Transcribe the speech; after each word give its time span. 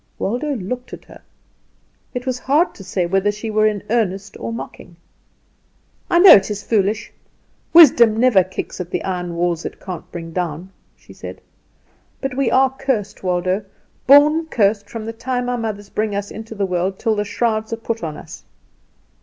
Waldo 0.17 0.55
looked 0.55 0.93
at 0.93 1.05
her. 1.05 1.21
It 2.15 2.25
was 2.25 2.39
hard 2.39 2.73
to 2.73 2.83
say 2.83 3.05
whether 3.05 3.31
she 3.31 3.51
were 3.51 3.67
in 3.67 3.83
earnest 3.91 4.35
or 4.39 4.51
mocking. 4.51 4.95
"I 6.09 6.17
know 6.17 6.31
it 6.33 6.49
is 6.49 6.63
foolish. 6.63 7.13
Wisdom 7.71 8.17
never 8.19 8.43
kicks 8.43 8.81
at 8.81 8.89
the 8.89 9.03
iron 9.03 9.35
walls 9.35 9.63
it 9.63 9.79
can't 9.79 10.11
bring 10.11 10.31
down," 10.33 10.71
she 10.95 11.13
said. 11.13 11.39
"But 12.19 12.35
we 12.35 12.49
are 12.49 12.71
cursed. 12.71 13.21
Waldo, 13.21 13.63
born 14.07 14.47
cursed 14.47 14.89
from 14.89 15.05
the 15.05 15.13
time 15.13 15.47
our 15.47 15.57
mothers 15.59 15.89
bring 15.91 16.15
us 16.15 16.31
into 16.31 16.55
the 16.55 16.65
world 16.65 16.97
till 16.97 17.13
the 17.15 17.23
shrouds 17.23 17.71
are 17.71 17.77
put 17.77 18.01
on 18.03 18.17
us. 18.17 18.43